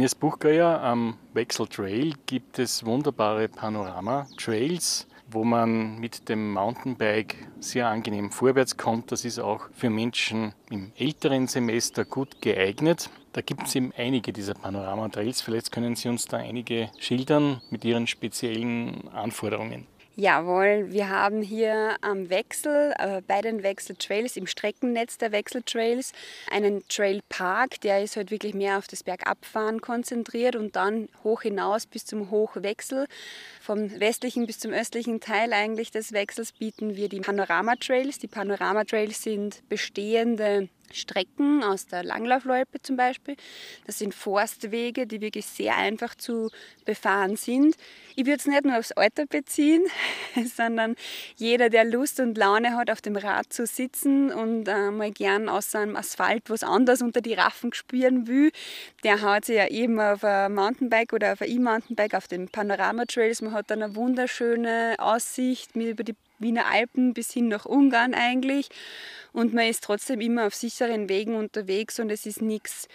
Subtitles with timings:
[0.00, 8.30] Ines Buchgeier, am Wechseltrail gibt es wunderbare Panorama-Trails, wo man mit dem Mountainbike sehr angenehm
[8.30, 9.12] vorwärts kommt.
[9.12, 13.10] Das ist auch für Menschen im älteren Semester gut geeignet.
[13.34, 15.42] Da gibt es eben einige dieser Panorama-Trails.
[15.42, 19.86] Vielleicht können Sie uns da einige schildern mit Ihren speziellen Anforderungen.
[20.16, 26.12] Jawohl, wir haben hier am Wechsel, äh, bei den Wechseltrails, im Streckennetz der Wechseltrails,
[26.50, 31.86] einen Trailpark, der ist halt wirklich mehr auf das Bergabfahren konzentriert und dann hoch hinaus
[31.86, 33.06] bis zum Hochwechsel.
[33.60, 38.18] Vom westlichen bis zum östlichen Teil eigentlich des Wechsels bieten wir die Panorama-Trails.
[38.18, 43.36] Die Panorama-Trails sind bestehende Strecken aus der Langlaufloipe zum Beispiel.
[43.86, 46.50] Das sind Forstwege, die wirklich sehr einfach zu
[46.84, 47.76] befahren sind.
[48.16, 49.84] Ich würde es nicht nur aufs Alter beziehen,
[50.56, 50.96] sondern
[51.36, 55.48] jeder, der Lust und Laune hat, auf dem Rad zu sitzen und äh, mal gern
[55.48, 58.50] aus einem Asphalt was anderes unter die Raffen spüren will,
[59.04, 63.42] der haut sich ja eben auf ein Mountainbike oder auf ein E-Mountainbike auf den Panorama-Trails.
[63.42, 68.70] Man hat dann eine wunderschöne Aussicht über die Wiener Alpen bis hin nach Ungarn eigentlich.
[69.32, 72.88] Und man ist trotzdem immer auf sicheren Wegen unterwegs und es ist nichts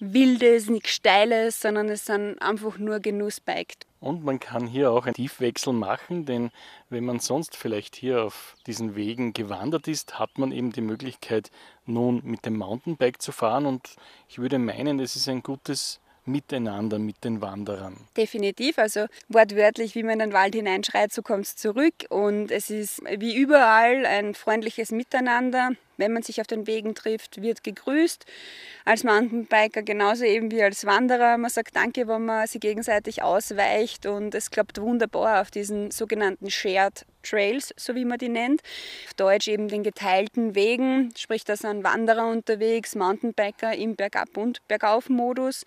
[0.00, 3.74] Wildes, nichts Steiles, sondern es sind einfach nur Genussbike.
[4.00, 6.50] Und man kann hier auch einen Tiefwechsel machen, denn
[6.90, 11.52] wenn man sonst vielleicht hier auf diesen Wegen gewandert ist, hat man eben die Möglichkeit,
[11.86, 13.64] nun mit dem Mountainbike zu fahren.
[13.64, 13.94] Und
[14.28, 17.96] ich würde meinen, es ist ein gutes miteinander mit den Wanderern.
[18.16, 22.70] Definitiv, also wortwörtlich, wie man in den Wald hineinschreit, so kommt es zurück und es
[22.70, 25.72] ist wie überall ein freundliches Miteinander.
[26.02, 28.26] Wenn man sich auf den Wegen trifft, wird gegrüßt.
[28.84, 31.38] Als Mountainbiker genauso eben wie als Wanderer.
[31.38, 36.50] Man sagt Danke, wenn man sich gegenseitig ausweicht und es klappt wunderbar auf diesen sogenannten
[36.50, 38.62] Shared Trails, so wie man die nennt.
[39.06, 44.66] Auf Deutsch eben den geteilten Wegen, sprich da sind Wanderer unterwegs, Mountainbiker im Bergab- und
[44.66, 45.64] Bergauf-Modus.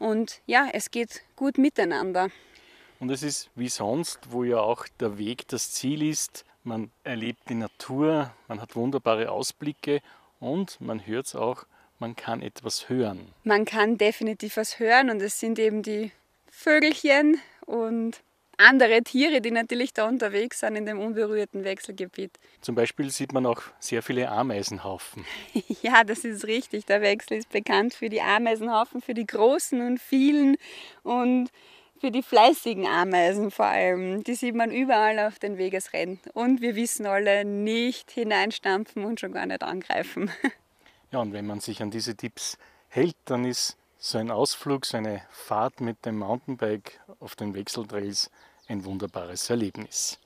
[0.00, 2.30] Und ja, es geht gut miteinander.
[2.98, 6.44] Und es ist wie sonst, wo ja auch der Weg das Ziel ist.
[6.68, 10.02] Man erlebt die Natur, man hat wunderbare Ausblicke
[10.38, 11.64] und man hört es auch,
[11.98, 13.32] man kann etwas hören.
[13.42, 16.12] Man kann definitiv was hören und es sind eben die
[16.50, 18.20] Vögelchen und
[18.58, 22.32] andere Tiere, die natürlich da unterwegs sind in dem unberührten Wechselgebiet.
[22.60, 25.24] Zum Beispiel sieht man auch sehr viele Ameisenhaufen.
[25.80, 26.84] ja, das ist richtig.
[26.84, 30.58] Der Wechsel ist bekannt für die Ameisenhaufen, für die großen und vielen
[31.02, 31.48] und
[32.00, 34.24] für die fleißigen Ameisen vor allem.
[34.24, 36.20] Die sieht man überall auf den Wegesrennen.
[36.34, 40.30] Und wir wissen alle, nicht hineinstampfen und schon gar nicht angreifen.
[41.12, 42.58] ja, und wenn man sich an diese Tipps
[42.88, 48.30] hält, dann ist so ein Ausflug, so eine Fahrt mit dem Mountainbike auf den Wechseltrails
[48.68, 50.18] ein wunderbares Erlebnis.